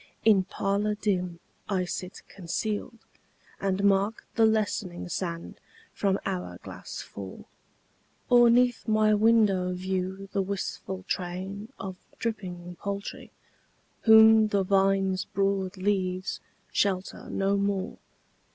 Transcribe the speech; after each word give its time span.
In 0.25 0.45
parlour 0.45 0.95
dim 0.95 1.39
I 1.69 1.85
sit 1.85 2.23
concealed, 2.27 2.97
And 3.59 3.83
mark 3.83 4.25
the 4.33 4.47
lessening 4.47 5.07
sand 5.09 5.59
from 5.93 6.17
hour 6.25 6.57
glass 6.63 7.03
fall; 7.03 7.45
Or 8.27 8.49
'neath 8.49 8.87
my 8.87 9.13
window 9.13 9.73
view 9.73 10.27
the 10.31 10.41
wistful 10.41 11.03
train 11.03 11.71
Of 11.79 11.97
dripping 12.17 12.77
poultry, 12.81 13.29
whom 14.05 14.47
the 14.47 14.63
vine's 14.63 15.25
broad 15.25 15.77
leaves 15.77 16.39
Shelter 16.71 17.29
no 17.29 17.55
more. 17.55 17.99